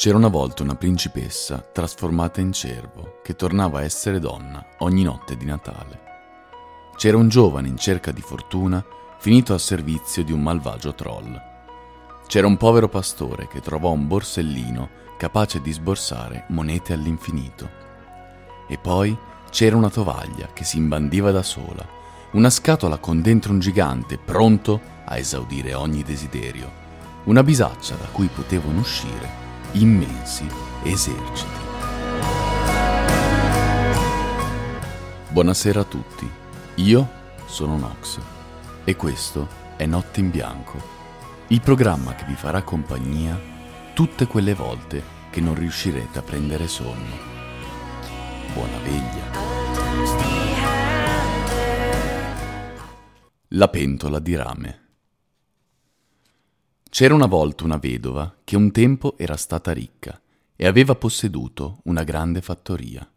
C'era 0.00 0.16
una 0.16 0.28
volta 0.28 0.62
una 0.62 0.76
principessa 0.76 1.58
trasformata 1.58 2.40
in 2.40 2.52
cervo 2.52 3.20
che 3.22 3.36
tornava 3.36 3.80
a 3.80 3.84
essere 3.84 4.18
donna 4.18 4.64
ogni 4.78 5.02
notte 5.02 5.36
di 5.36 5.44
Natale. 5.44 6.00
C'era 6.96 7.18
un 7.18 7.28
giovane 7.28 7.68
in 7.68 7.76
cerca 7.76 8.10
di 8.10 8.22
fortuna 8.22 8.82
finito 9.18 9.52
al 9.52 9.60
servizio 9.60 10.24
di 10.24 10.32
un 10.32 10.40
malvagio 10.40 10.94
troll. 10.94 11.38
C'era 12.26 12.46
un 12.46 12.56
povero 12.56 12.88
pastore 12.88 13.46
che 13.46 13.60
trovò 13.60 13.90
un 13.90 14.06
borsellino 14.06 14.88
capace 15.18 15.60
di 15.60 15.70
sborsare 15.70 16.46
monete 16.48 16.94
all'infinito. 16.94 17.68
E 18.68 18.78
poi 18.78 19.14
c'era 19.50 19.76
una 19.76 19.90
tovaglia 19.90 20.48
che 20.54 20.64
si 20.64 20.78
imbandiva 20.78 21.30
da 21.30 21.42
sola, 21.42 21.86
una 22.30 22.48
scatola 22.48 22.96
con 22.96 23.20
dentro 23.20 23.52
un 23.52 23.58
gigante 23.58 24.16
pronto 24.16 24.80
a 25.04 25.18
esaudire 25.18 25.74
ogni 25.74 26.02
desiderio, 26.02 26.72
una 27.24 27.42
bisaccia 27.42 27.96
da 27.96 28.06
cui 28.06 28.30
potevano 28.32 28.80
uscire 28.80 29.40
immensi 29.72 30.46
eserciti. 30.82 31.58
Buonasera 35.28 35.80
a 35.80 35.84
tutti, 35.84 36.28
io 36.76 37.08
sono 37.46 37.76
Nox 37.76 38.18
e 38.84 38.96
questo 38.96 39.46
è 39.76 39.86
Notte 39.86 40.20
in 40.20 40.30
Bianco, 40.30 40.82
il 41.48 41.60
programma 41.60 42.14
che 42.14 42.24
vi 42.24 42.34
farà 42.34 42.62
compagnia 42.62 43.38
tutte 43.94 44.26
quelle 44.26 44.54
volte 44.54 45.02
che 45.30 45.40
non 45.40 45.54
riuscirete 45.54 46.18
a 46.18 46.22
prendere 46.22 46.66
sonno. 46.66 47.28
Buona 48.52 48.78
veglia. 48.78 49.30
La 53.48 53.68
pentola 53.68 54.18
di 54.18 54.34
rame. 54.34 54.79
C'era 56.90 57.14
una 57.14 57.26
volta 57.26 57.62
una 57.62 57.76
vedova 57.76 58.34
che 58.42 58.56
un 58.56 58.72
tempo 58.72 59.16
era 59.16 59.36
stata 59.36 59.70
ricca 59.72 60.20
e 60.56 60.66
aveva 60.66 60.96
posseduto 60.96 61.78
una 61.84 62.02
grande 62.02 62.40
fattoria. 62.40 63.08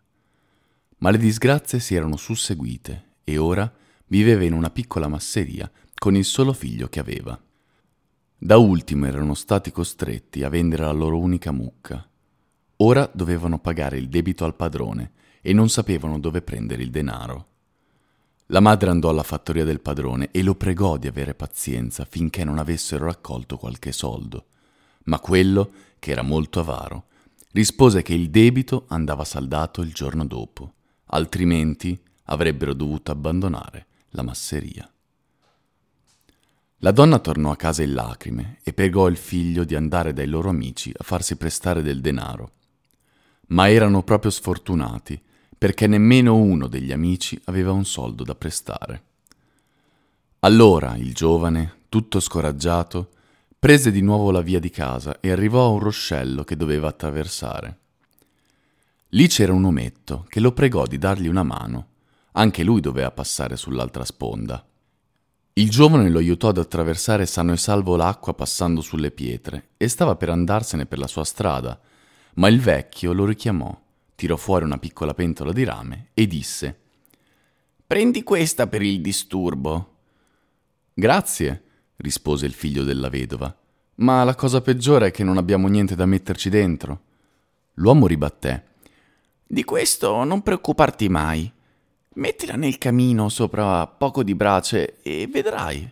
Ma 0.98 1.10
le 1.10 1.18
disgrazie 1.18 1.80
si 1.80 1.96
erano 1.96 2.16
susseguite 2.16 3.16
e 3.24 3.38
ora 3.40 3.70
viveva 4.06 4.44
in 4.44 4.54
una 4.54 4.70
piccola 4.70 5.08
masseria 5.08 5.70
con 5.96 6.16
il 6.16 6.24
solo 6.24 6.54
figlio 6.54 6.88
che 6.88 7.00
aveva. 7.00 7.38
Da 8.38 8.58
ultimo 8.58 9.08
erano 9.08 9.34
stati 9.34 9.72
costretti 9.72 10.44
a 10.44 10.50
vendere 10.50 10.84
la 10.84 10.92
loro 10.92 11.18
unica 11.18 11.52
mucca. 11.52 12.08
Ora 12.78 13.10
dovevano 13.12 13.58
pagare 13.58 13.98
il 13.98 14.08
debito 14.08 14.46
al 14.46 14.56
padrone 14.56 15.14
e 15.42 15.52
non 15.52 15.68
sapevano 15.68 16.20
dove 16.20 16.44
prendere 16.44 16.84
il 16.84 16.92
denaro. 16.92 17.48
La 18.54 18.60
madre 18.60 18.92
andò 18.92 19.10
alla 19.10 19.24
fattoria 19.24 19.66
del 19.66 19.80
padrone 19.80 20.30
e 20.30 20.44
lo 20.44 20.54
pregò 20.54 20.98
di 20.98 21.08
avere 21.08 21.34
pazienza 21.34 22.06
finché 22.06 22.44
non 22.44 22.60
avessero 22.60 23.06
raccolto 23.06 23.58
qualche 23.58 23.92
soldo. 23.92 24.46
Ma 25.06 25.20
quello, 25.20 25.72
che 25.98 26.12
era 26.12 26.22
molto 26.22 26.60
avaro, 26.60 27.06
rispose 27.54 28.04
che 28.04 28.14
il 28.14 28.30
debito 28.30 28.86
andava 28.90 29.24
saldato 29.24 29.82
il 29.82 29.92
giorno 29.92 30.24
dopo, 30.24 30.74
altrimenti 31.06 32.00
avrebbero 32.26 32.76
dovuto 32.76 33.10
abbandonare 33.10 33.88
la 34.10 34.22
masseria. 34.22 34.88
La 36.78 36.92
donna 36.92 37.18
tornò 37.18 37.50
a 37.50 37.56
casa 37.56 37.82
in 37.82 37.96
lacrime 37.96 38.60
e 38.62 38.72
pregò 38.72 39.08
il 39.08 39.18
figlio 39.18 39.64
di 39.64 39.74
andare 39.74 40.14
dai 40.14 40.28
loro 40.28 40.50
amici 40.50 40.94
a 40.96 41.04
farsi 41.04 41.38
prestare 41.38 41.82
del 41.82 42.02
denaro. 42.02 42.52
Ma 43.48 43.68
erano 43.68 44.04
proprio 44.04 44.30
sfortunati 44.30 45.20
perché 45.64 45.88
nemmeno 45.88 46.36
uno 46.36 46.68
degli 46.68 46.92
amici 46.92 47.40
aveva 47.46 47.72
un 47.72 47.86
soldo 47.86 48.26
da 48.26 48.36
prestare. 48.36 49.04
Allora 50.40 50.98
il 50.98 51.14
giovane, 51.14 51.84
tutto 51.88 52.20
scoraggiato, 52.20 53.12
prese 53.58 53.90
di 53.90 54.02
nuovo 54.02 54.30
la 54.30 54.42
via 54.42 54.60
di 54.60 54.70
casa 54.70 55.22
e 55.22 55.32
arrivò 55.32 55.64
a 55.64 55.70
un 55.70 55.80
ruscello 55.80 56.44
che 56.44 56.58
doveva 56.58 56.90
attraversare. 56.90 57.78
Lì 59.12 59.26
c'era 59.30 59.54
un 59.54 59.64
ometto 59.64 60.26
che 60.28 60.42
lo 60.42 60.52
pregò 60.52 60.86
di 60.86 60.98
dargli 60.98 61.28
una 61.28 61.44
mano. 61.44 61.88
Anche 62.34 62.62
lui 62.62 62.82
doveva 62.82 63.12
passare 63.12 63.56
sull'altra 63.56 64.04
sponda. 64.04 64.62
Il 65.54 65.70
giovane 65.70 66.10
lo 66.10 66.18
aiutò 66.18 66.50
ad 66.50 66.58
attraversare 66.58 67.26
sano 67.26 67.54
e 67.54 67.58
salvo 67.58 67.96
l'acqua 67.96 68.34
passando 68.34 68.82
sulle 68.82 69.12
pietre 69.12 69.70
e 69.78 69.88
stava 69.88 70.18
per 70.18 70.28
andarsene 70.28 70.86
per 70.86 70.98
la 70.98 71.08
sua 71.08 71.24
strada, 71.24 71.80
ma 72.34 72.50
il 72.50 72.60
vecchio 72.60 73.14
lo 73.14 73.24
richiamò 73.24 73.80
tirò 74.16 74.36
fuori 74.36 74.64
una 74.66 74.78
piccola 74.78 75.14
pentola 75.14 75.52
di 75.52 75.64
rame 75.64 76.10
e 76.14 76.28
disse 76.28 76.80
Prendi 77.86 78.24
questa 78.24 78.68
per 78.68 78.82
il 78.82 79.02
disturbo. 79.02 79.92
Grazie, 80.94 81.64
rispose 81.98 82.46
il 82.46 82.54
figlio 82.54 82.84
della 82.84 83.10
vedova, 83.10 83.56
ma 83.96 84.24
la 84.24 84.36
cosa 84.36 84.62
peggiore 84.62 85.08
è 85.08 85.12
che 85.12 85.24
non 85.24 85.38
abbiamo 85.38 85.68
niente 85.68 85.96
da 85.96 86.06
metterci 86.06 86.50
dentro. 86.50 87.02
L'uomo 87.76 88.08
ribatté 88.08 88.64
Di 89.46 89.64
questo 89.64 90.24
non 90.24 90.42
preoccuparti 90.42 91.10
mai. 91.10 91.52
Mettila 92.16 92.56
nel 92.56 92.78
camino 92.78 93.30
sopra 93.30 93.86
poco 93.88 94.24
di 94.24 94.36
brace 94.36 95.02
e 95.02 95.28
vedrai. 95.28 95.92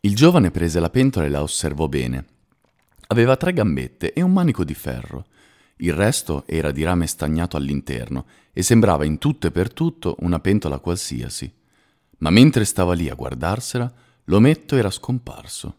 Il 0.00 0.14
giovane 0.14 0.50
prese 0.50 0.78
la 0.78 0.90
pentola 0.90 1.26
e 1.26 1.28
la 1.28 1.42
osservò 1.42 1.88
bene. 1.88 2.24
Aveva 3.08 3.36
tre 3.36 3.52
gambette 3.52 4.12
e 4.12 4.22
un 4.22 4.32
manico 4.32 4.64
di 4.64 4.74
ferro 4.74 5.26
il 5.78 5.92
resto 5.92 6.44
era 6.46 6.70
di 6.70 6.82
rame 6.82 7.06
stagnato 7.06 7.56
all'interno 7.56 8.26
e 8.52 8.62
sembrava 8.62 9.04
in 9.04 9.18
tutto 9.18 9.46
e 9.46 9.50
per 9.50 9.72
tutto 9.72 10.16
una 10.20 10.40
pentola 10.40 10.78
qualsiasi. 10.78 11.52
Ma 12.18 12.30
mentre 12.30 12.64
stava 12.64 12.94
lì 12.94 13.08
a 13.08 13.14
guardarsela, 13.14 13.92
l'ometto 14.24 14.76
era 14.76 14.90
scomparso. 14.90 15.76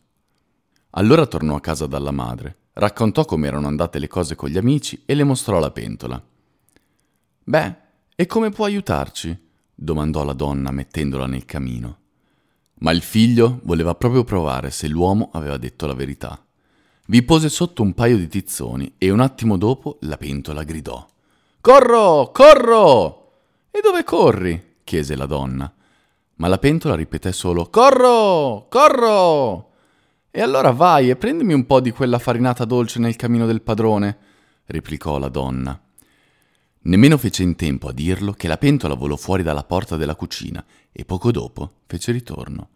Allora 0.91 1.25
tornò 1.25 1.55
a 1.55 1.61
casa 1.61 1.85
dalla 1.85 2.11
madre, 2.11 2.57
raccontò 2.73 3.25
come 3.25 3.47
erano 3.47 3.67
andate 3.67 3.99
le 3.99 4.07
cose 4.07 4.35
con 4.35 4.49
gli 4.49 4.57
amici 4.57 5.03
e 5.05 5.13
le 5.15 5.23
mostrò 5.23 5.59
la 5.59 5.71
pentola. 5.71 6.23
Beh, 7.43 7.75
e 8.15 8.25
come 8.25 8.49
può 8.51 8.65
aiutarci? 8.65 9.47
domandò 9.75 10.23
la 10.23 10.33
donna 10.33 10.71
mettendola 10.71 11.25
nel 11.25 11.45
camino. 11.45 11.97
Ma 12.79 12.91
il 12.91 13.01
figlio 13.01 13.59
voleva 13.63 13.95
proprio 13.95 14.23
provare 14.23 14.71
se 14.71 14.87
l'uomo 14.87 15.29
aveva 15.33 15.57
detto 15.57 15.85
la 15.85 15.93
verità. 15.93 16.41
Vi 17.09 17.23
pose 17.23 17.49
sotto 17.49 17.81
un 17.81 17.95
paio 17.95 18.17
di 18.17 18.27
tizzoni 18.27 18.93
e 18.99 19.09
un 19.09 19.19
attimo 19.19 19.57
dopo 19.57 19.97
la 20.01 20.15
pentola 20.15 20.61
gridò. 20.61 21.03
Corro, 21.59 22.29
corro! 22.31 23.31
E 23.71 23.79
dove 23.81 24.03
corri? 24.03 24.75
chiese 24.83 25.15
la 25.15 25.25
donna. 25.25 25.73
Ma 26.35 26.47
la 26.47 26.59
pentola 26.59 26.93
ripeté 26.93 27.31
solo 27.31 27.65
Corro, 27.71 28.67
corro! 28.69 29.71
E 30.29 30.39
allora 30.39 30.69
vai 30.69 31.09
e 31.09 31.15
prendimi 31.15 31.53
un 31.53 31.65
po' 31.65 31.79
di 31.79 31.89
quella 31.89 32.19
farinata 32.19 32.63
dolce 32.63 32.99
nel 32.99 33.15
camino 33.15 33.47
del 33.47 33.63
padrone, 33.63 34.17
replicò 34.65 35.17
la 35.17 35.29
donna. 35.29 35.81
Nemmeno 36.81 37.17
fece 37.17 37.41
in 37.41 37.55
tempo 37.55 37.87
a 37.87 37.91
dirlo 37.91 38.33
che 38.33 38.47
la 38.47 38.57
pentola 38.57 38.93
volò 38.93 39.15
fuori 39.15 39.41
dalla 39.41 39.63
porta 39.63 39.97
della 39.97 40.13
cucina 40.13 40.63
e 40.91 41.05
poco 41.05 41.31
dopo 41.31 41.71
fece 41.87 42.11
ritorno 42.11 42.69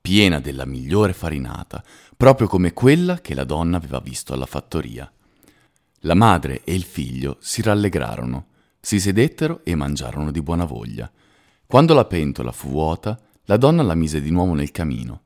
piena 0.00 0.40
della 0.40 0.64
migliore 0.64 1.12
farinata, 1.12 1.82
proprio 2.16 2.46
come 2.48 2.72
quella 2.72 3.20
che 3.20 3.34
la 3.34 3.44
donna 3.44 3.76
aveva 3.76 4.00
visto 4.00 4.32
alla 4.32 4.46
fattoria. 4.46 5.10
La 6.02 6.14
madre 6.14 6.62
e 6.64 6.74
il 6.74 6.84
figlio 6.84 7.36
si 7.40 7.62
rallegrarono, 7.62 8.46
si 8.80 9.00
sedettero 9.00 9.60
e 9.64 9.74
mangiarono 9.74 10.30
di 10.30 10.40
buona 10.40 10.64
voglia. 10.64 11.10
Quando 11.66 11.94
la 11.94 12.04
pentola 12.04 12.52
fu 12.52 12.68
vuota, 12.68 13.20
la 13.44 13.56
donna 13.56 13.82
la 13.82 13.94
mise 13.94 14.20
di 14.20 14.30
nuovo 14.30 14.54
nel 14.54 14.70
camino. 14.70 15.22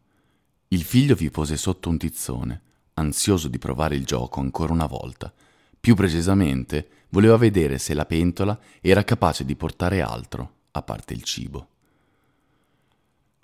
Il 0.69 0.83
figlio 0.83 1.15
vi 1.15 1.31
pose 1.31 1.57
sotto 1.57 1.89
un 1.89 1.99
tizzone, 1.99 2.61
ansioso 2.95 3.49
di 3.49 3.59
provare 3.59 3.95
il 3.95 4.05
gioco 4.05 4.41
ancora 4.41 4.73
una 4.73 4.87
volta. 4.87 5.33
Più 5.79 5.95
precisamente, 5.95 6.89
voleva 7.11 7.37
vedere 7.37 7.79
se 7.79 7.95
la 7.95 8.07
pentola 8.07 8.59
era 8.81 9.05
capace 9.05 9.45
di 9.45 9.55
portare 9.55 10.01
altro, 10.01 10.55
a 10.73 10.83
parte 10.83 11.13
il 11.13 11.23
cibo. 11.23 11.69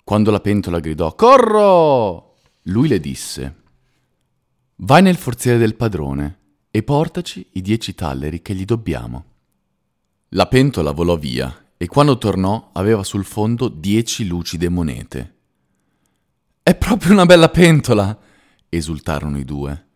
Quando 0.09 0.31
la 0.31 0.39
pentola 0.39 0.79
gridò 0.79 1.13
Corro! 1.13 2.37
Lui 2.63 2.87
le 2.87 2.99
disse 2.99 3.55
Vai 4.77 5.03
nel 5.03 5.17
forziere 5.17 5.59
del 5.59 5.75
padrone 5.75 6.39
e 6.71 6.81
portaci 6.81 7.47
i 7.51 7.61
dieci 7.61 7.93
talleri 7.93 8.41
che 8.41 8.55
gli 8.55 8.65
dobbiamo. 8.65 9.25
La 10.29 10.47
pentola 10.47 10.93
volò 10.93 11.15
via 11.15 11.73
e 11.77 11.85
quando 11.85 12.17
tornò 12.17 12.71
aveva 12.73 13.03
sul 13.03 13.23
fondo 13.23 13.67
dieci 13.67 14.25
lucide 14.25 14.67
monete. 14.67 15.35
È 16.63 16.73
proprio 16.73 17.11
una 17.11 17.27
bella 17.27 17.49
pentola! 17.49 18.19
esultarono 18.67 19.37
i 19.37 19.45
due, 19.45 19.89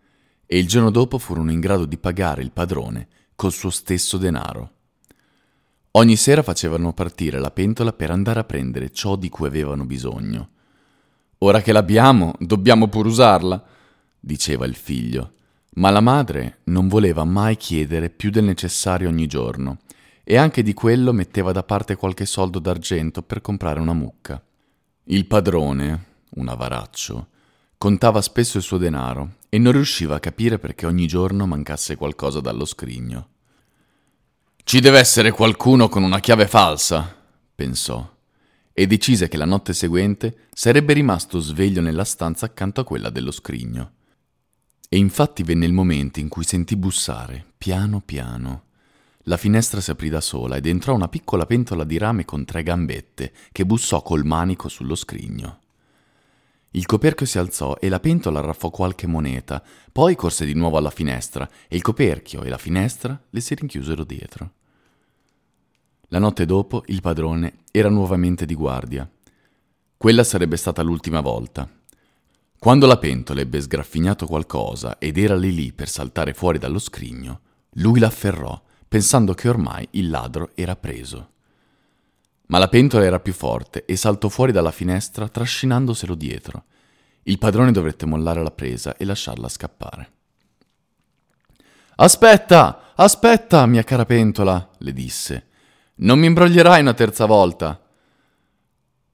e 0.45 0.59
il 0.59 0.68
giorno 0.68 0.92
dopo 0.92 1.18
furono 1.18 1.51
in 1.51 1.59
grado 1.59 1.86
di 1.86 1.98
pagare 1.98 2.44
il 2.44 2.51
padrone 2.51 3.07
col 3.33 3.51
suo 3.51 3.71
stesso 3.71 4.19
denaro. 4.19 4.72
Ogni 5.95 6.16
sera 6.16 6.42
facevano 6.42 6.92
partire 6.92 7.38
la 7.38 7.51
pentola 7.51 7.94
per 7.94 8.10
andare 8.10 8.40
a 8.40 8.44
prendere 8.44 8.92
ciò 8.92 9.16
di 9.16 9.30
cui 9.30 9.45
avevano 9.45 9.86
bisogno. 9.86 10.50
Ora 11.40 11.62
che 11.62 11.72
l'abbiamo, 11.72 12.34
dobbiamo 12.40 12.88
pur 12.88 13.06
usarla, 13.06 13.63
diceva 14.19 14.66
il 14.66 14.74
figlio. 14.74 15.34
Ma 15.75 15.92
la 15.92 16.01
madre 16.01 16.62
non 16.66 16.88
voleva 16.88 17.24
mai 17.25 17.57
chiedere 17.57 18.10
più 18.10 18.31
del 18.31 18.44
necessario 18.44 19.07
ogni 19.07 19.28
giorno, 19.28 19.81
e 20.24 20.36
anche 20.36 20.63
di 20.63 20.74
quello 20.74 21.13
metteva 21.13 21.51
da 21.51 21.62
parte 21.62 21.95
qualche 21.95 22.25
soldo 22.25 22.57
d'argento 22.57 23.22
per 23.22 23.42
comprare 23.42 23.80
una 23.80 23.94
mucca. 23.94 24.42
Il 25.06 25.28
padrone, 25.28 26.06
un 26.38 26.48
avaraccio, 26.48 27.28
contava 27.78 28.19
spesso 28.24 28.57
il 28.57 28.63
suo 28.63 28.80
denaro 28.80 29.34
e 29.48 29.60
non 29.60 29.74
riusciva 29.74 30.16
a 30.16 30.19
capire 30.19 30.57
perché 30.57 30.88
ogni 30.88 31.06
giorno 31.06 31.45
mancasse 31.45 31.98
qualcosa 31.98 32.40
dallo 32.40 32.66
scrigno. 32.66 33.28
Ci 34.65 34.80
deve 34.80 34.98
essere 34.98 35.31
qualcuno 35.31 35.89
con 35.89 36.04
una 36.04 36.19
chiave 36.19 36.48
falsa, 36.48 37.15
pensò, 37.54 38.10
e 38.71 38.88
decise 38.88 39.27
che 39.27 39.38
la 39.38 39.45
notte 39.45 39.74
seguente 39.74 40.48
sarebbe 40.51 40.94
rimasto 40.94 41.39
sveglio 41.39 41.81
nella 41.81 42.06
stanza 42.06 42.45
accanto 42.45 42.81
a 42.81 42.83
quella 42.86 43.10
dello 43.10 43.31
scrigno. 43.31 43.92
E 44.89 44.98
infatti 44.98 45.44
venne 45.44 45.65
il 45.65 45.74
momento 45.74 46.19
in 46.19 46.30
cui 46.30 46.44
sentì 46.44 46.75
bussare, 46.75 47.45
piano 47.57 48.01
piano. 48.04 48.63
La 49.24 49.38
finestra 49.38 49.81
si 49.81 49.92
aprì 49.92 50.10
da 50.10 50.21
sola 50.21 50.56
ed 50.56 50.66
entrò 50.66 50.95
una 50.95 51.07
piccola 51.07 51.45
pentola 51.45 51.83
di 51.83 51.98
rame 51.98 52.25
con 52.25 52.45
tre 52.45 52.63
gambette 52.63 53.31
che 53.51 53.66
bussò 53.66 54.01
col 54.01 54.24
manico 54.25 54.69
sullo 54.69 54.95
scrigno. 54.95 55.59
Il 56.75 56.87
coperchio 56.87 57.27
si 57.27 57.37
alzò 57.37 57.75
e 57.79 57.87
la 57.87 57.99
pentola 57.99 58.39
arraffò 58.39 58.71
qualche 58.71 59.05
moneta, 59.05 59.63
poi 59.91 60.15
corse 60.15 60.43
di 60.43 60.55
nuovo 60.55 60.77
alla 60.77 60.89
finestra 60.89 61.47
e 61.67 61.75
il 61.75 61.83
coperchio 61.83 62.41
e 62.41 62.49
la 62.49 62.57
finestra 62.57 63.19
le 63.29 63.41
si 63.41 63.53
rinchiusero 63.53 64.03
dietro. 64.03 64.51
La 66.07 66.17
notte 66.17 66.47
dopo 66.47 66.81
il 66.87 66.99
padrone 67.01 67.59
era 67.71 67.89
nuovamente 67.89 68.47
di 68.47 68.55
guardia. 68.55 69.07
Quella 69.95 70.23
sarebbe 70.23 70.57
stata 70.57 70.81
l'ultima 70.81 71.21
volta. 71.21 71.69
Quando 72.57 72.87
la 72.87 72.97
pentola 72.97 73.41
ebbe 73.41 73.61
sgraffignato 73.61 74.25
qualcosa 74.25 74.97
ed 74.97 75.19
era 75.19 75.35
lì 75.35 75.53
lì 75.53 75.73
per 75.73 75.87
saltare 75.87 76.33
fuori 76.33 76.57
dallo 76.57 76.79
scrigno, 76.79 77.41
lui 77.73 77.99
l'afferrò, 77.99 78.59
pensando 78.87 79.35
che 79.35 79.47
ormai 79.47 79.87
il 79.91 80.09
ladro 80.09 80.49
era 80.55 80.75
preso. 80.75 81.32
Ma 82.48 82.57
la 82.57 82.68
pentola 82.68 83.06
era 83.06 83.19
più 83.19 83.34
forte 83.34 83.86
e 83.86 83.95
saltò 83.95 84.28
fuori 84.28 84.51
dalla 84.51 84.72
finestra 84.72 85.30
trascinandoselo 85.30 86.16
dietro. 86.16 86.66
Il 87.24 87.38
padrone 87.38 87.72
dovette 87.72 88.06
mollare 88.06 88.44
la 88.44 88.51
presa 88.51 88.98
e 88.98 89.06
lasciarla 89.06 89.48
scappare. 89.48 90.12
Aspetta, 91.95 92.94
aspetta, 92.95 93.66
mia 93.66 93.84
cara 93.84 94.06
pentola, 94.06 94.72
le 94.80 94.94
disse. 94.94 95.48
Non 95.95 96.19
mi 96.19 96.25
imbroglierai 96.25 96.81
una 96.81 96.94
terza 96.94 97.25
volta. 97.25 97.80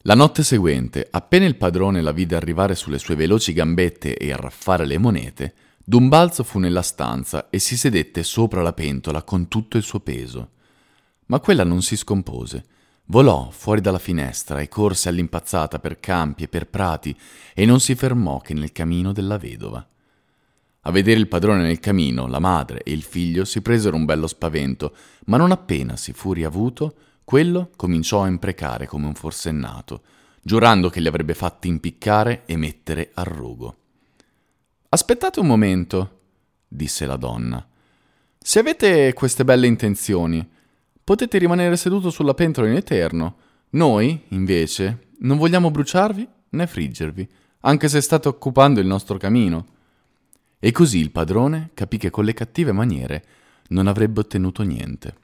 La 0.03 0.15
notte 0.15 0.43
seguente, 0.43 1.07
appena 1.11 1.45
il 1.45 1.57
padrone 1.57 2.01
la 2.01 2.11
vide 2.11 2.35
arrivare 2.35 2.73
sulle 2.73 2.97
sue 2.97 3.15
veloci 3.15 3.53
gambette 3.53 4.17
e 4.17 4.31
arraffare 4.31 4.85
le 4.85 4.97
monete, 4.97 5.53
d'un 5.83 6.07
balzo 6.07 6.43
fu 6.43 6.57
nella 6.57 6.81
stanza 6.81 7.49
e 7.49 7.59
si 7.59 7.77
sedette 7.77 8.23
sopra 8.23 8.63
la 8.63 8.73
pentola 8.73 9.21
con 9.21 9.47
tutto 9.47 9.77
il 9.77 9.83
suo 9.83 9.99
peso. 9.99 10.51
Ma 11.27 11.39
quella 11.39 11.63
non 11.63 11.83
si 11.83 11.95
scompose 11.95 12.65
Volò 13.11 13.49
fuori 13.49 13.81
dalla 13.81 13.97
finestra 13.97 14.59
e 14.59 14.67
corse 14.67 15.09
all'impazzata 15.09 15.79
per 15.79 15.99
campi 15.99 16.43
e 16.43 16.47
per 16.47 16.67
prati 16.67 17.17
e 17.55 17.65
non 17.65 17.79
si 17.79 17.95
fermò 17.95 18.39
che 18.39 18.53
nel 18.53 18.71
camino 18.71 19.11
della 19.11 19.39
vedova. 19.39 19.83
A 20.81 20.91
vedere 20.91 21.19
il 21.19 21.27
padrone 21.27 21.63
nel 21.63 21.79
camino, 21.79 22.27
la 22.27 22.37
madre 22.37 22.83
e 22.83 22.91
il 22.91 23.01
figlio 23.01 23.45
si 23.45 23.63
presero 23.63 23.95
un 23.95 24.05
bello 24.05 24.27
spavento, 24.27 24.95
ma 25.25 25.37
non 25.37 25.49
appena 25.49 25.97
si 25.97 26.13
fu 26.13 26.33
riavuto, 26.33 26.93
quello 27.23 27.71
cominciò 27.75 28.21
a 28.21 28.27
imprecare 28.27 28.85
come 28.85 29.07
un 29.07 29.15
forsennato, 29.15 30.03
giurando 30.43 30.89
che 30.89 30.99
li 30.99 31.07
avrebbe 31.07 31.33
fatti 31.33 31.67
impiccare 31.67 32.43
e 32.45 32.57
mettere 32.57 33.09
a 33.15 33.23
rogo. 33.23 33.75
Aspettate 34.89 35.39
un 35.39 35.47
momento, 35.47 36.19
disse 36.67 37.07
la 37.07 37.17
donna. 37.17 37.67
Se 38.37 38.59
avete 38.59 39.13
queste 39.13 39.43
belle 39.43 39.65
intenzioni, 39.65 40.47
potete 41.09 41.39
rimanere 41.39 41.75
seduto 41.75 42.11
sulla 42.11 42.35
pentola 42.35 42.67
in 42.67 42.75
eterno. 42.75 43.37
Noi, 43.71 44.25
invece, 44.27 45.07
non 45.21 45.39
vogliamo 45.39 45.71
bruciarvi 45.71 46.27
né 46.49 46.67
friggervi, 46.67 47.27
anche 47.61 47.87
se 47.87 47.99
state 47.99 48.27
occupando 48.27 48.79
il 48.79 48.85
nostro 48.85 49.17
camino. 49.17 49.65
E 50.59 50.71
così 50.71 50.99
il 50.99 51.09
padrone 51.09 51.71
capì 51.73 51.97
che 51.97 52.11
con 52.11 52.25
le 52.25 52.35
cattive 52.35 52.73
maniere 52.73 53.25
non 53.69 53.87
avrebbe 53.87 54.19
ottenuto 54.19 54.61
niente. 54.61 55.15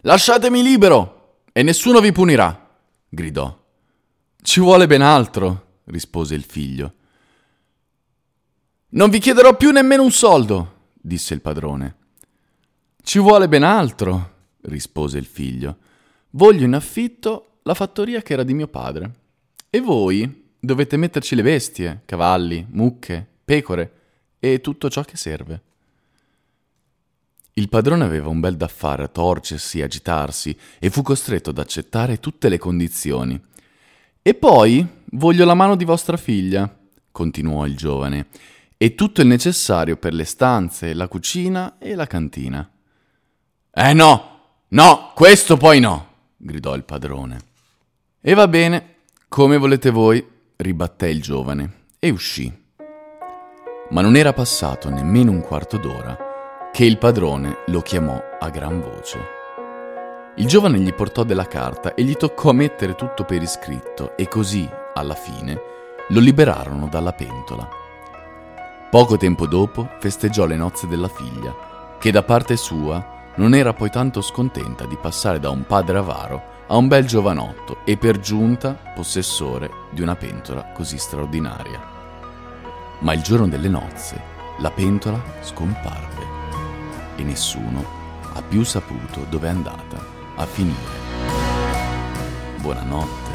Lasciatemi 0.00 0.62
libero 0.62 1.40
e 1.52 1.62
nessuno 1.62 2.00
vi 2.00 2.12
punirà, 2.12 2.70
gridò. 3.06 3.54
Ci 4.40 4.60
vuole 4.60 4.86
ben 4.86 5.02
altro, 5.02 5.80
rispose 5.84 6.34
il 6.34 6.44
figlio. 6.44 6.94
Non 8.92 9.10
vi 9.10 9.18
chiederò 9.18 9.54
più 9.58 9.72
nemmeno 9.72 10.02
un 10.02 10.10
soldo, 10.10 10.86
disse 10.94 11.34
il 11.34 11.42
padrone. 11.42 11.96
Ci 13.02 13.18
vuole 13.18 13.46
ben 13.46 13.62
altro, 13.62 14.38
rispose 14.62 15.18
il 15.18 15.26
figlio. 15.26 15.76
Voglio 16.30 16.64
in 16.64 16.74
affitto 16.74 17.58
la 17.62 17.74
fattoria 17.74 18.22
che 18.22 18.32
era 18.32 18.42
di 18.42 18.54
mio 18.54 18.68
padre. 18.68 19.10
E 19.70 19.80
voi 19.80 20.48
dovete 20.58 20.96
metterci 20.96 21.34
le 21.34 21.42
bestie, 21.42 22.02
cavalli, 22.04 22.66
mucche, 22.70 23.26
pecore 23.44 23.92
e 24.38 24.60
tutto 24.60 24.90
ciò 24.90 25.02
che 25.02 25.16
serve. 25.16 25.62
Il 27.54 27.68
padrone 27.68 28.04
aveva 28.04 28.28
un 28.28 28.40
bel 28.40 28.56
da 28.56 28.68
fare 28.68 29.02
a 29.02 29.08
torcersi, 29.08 29.82
agitarsi 29.82 30.56
e 30.78 30.88
fu 30.88 31.02
costretto 31.02 31.50
ad 31.50 31.58
accettare 31.58 32.20
tutte 32.20 32.48
le 32.48 32.58
condizioni. 32.58 33.40
E 34.22 34.34
poi 34.34 34.86
voglio 35.12 35.44
la 35.44 35.54
mano 35.54 35.76
di 35.76 35.84
vostra 35.84 36.16
figlia, 36.16 36.74
continuò 37.10 37.66
il 37.66 37.76
giovane, 37.76 38.28
e 38.76 38.94
tutto 38.94 39.20
il 39.20 39.26
necessario 39.26 39.96
per 39.96 40.14
le 40.14 40.24
stanze, 40.24 40.94
la 40.94 41.08
cucina 41.08 41.78
e 41.78 41.94
la 41.94 42.06
cantina. 42.06 42.70
Eh 43.72 43.92
no, 43.92 44.29
No, 44.72 45.10
questo 45.14 45.56
poi 45.56 45.80
no, 45.80 46.06
gridò 46.36 46.76
il 46.76 46.84
padrone. 46.84 47.40
E 48.20 48.34
va 48.34 48.46
bene, 48.46 48.98
come 49.26 49.56
volete 49.56 49.90
voi, 49.90 50.24
ribatté 50.54 51.08
il 51.08 51.20
giovane 51.20 51.86
e 51.98 52.10
uscì. 52.10 52.56
Ma 53.88 54.00
non 54.00 54.14
era 54.14 54.32
passato 54.32 54.88
nemmeno 54.88 55.32
un 55.32 55.40
quarto 55.40 55.76
d'ora 55.76 56.70
che 56.72 56.84
il 56.84 56.98
padrone 56.98 57.64
lo 57.66 57.80
chiamò 57.80 58.16
a 58.38 58.48
gran 58.48 58.80
voce. 58.80 59.18
Il 60.36 60.46
giovane 60.46 60.78
gli 60.78 60.94
portò 60.94 61.24
della 61.24 61.48
carta 61.48 61.94
e 61.94 62.04
gli 62.04 62.14
toccò 62.14 62.52
mettere 62.52 62.94
tutto 62.94 63.24
per 63.24 63.42
iscritto 63.42 64.16
e 64.16 64.28
così, 64.28 64.70
alla 64.94 65.16
fine, 65.16 65.60
lo 66.10 66.20
liberarono 66.20 66.86
dalla 66.86 67.12
pentola. 67.12 67.68
Poco 68.88 69.16
tempo 69.16 69.48
dopo 69.48 69.88
festeggiò 69.98 70.46
le 70.46 70.54
nozze 70.54 70.86
della 70.86 71.08
figlia, 71.08 71.96
che 71.98 72.12
da 72.12 72.22
parte 72.22 72.56
sua 72.56 73.18
non 73.36 73.54
era 73.54 73.72
poi 73.72 73.90
tanto 73.90 74.20
scontenta 74.20 74.86
di 74.86 74.96
passare 74.96 75.38
da 75.38 75.50
un 75.50 75.64
padre 75.64 75.98
avaro 75.98 76.42
a 76.66 76.76
un 76.76 76.88
bel 76.88 77.06
giovanotto 77.06 77.78
e 77.84 77.96
per 77.96 78.18
giunta 78.18 78.78
possessore 78.94 79.70
di 79.90 80.02
una 80.02 80.16
pentola 80.16 80.72
così 80.72 80.98
straordinaria. 80.98 81.80
Ma 82.98 83.12
il 83.12 83.22
giorno 83.22 83.48
delle 83.48 83.68
nozze 83.68 84.20
la 84.58 84.70
pentola 84.70 85.20
scomparve 85.40 86.26
e 87.16 87.22
nessuno 87.22 87.84
ha 88.34 88.42
più 88.42 88.62
saputo 88.62 89.24
dove 89.28 89.48
è 89.48 89.50
andata 89.50 90.04
a 90.36 90.46
finire. 90.46 90.98
Buonanotte. 92.60 93.29